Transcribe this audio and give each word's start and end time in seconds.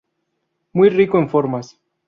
Muy 0.73 0.89
rico 0.89 1.19
en 1.19 1.29
formas. 1.29 1.79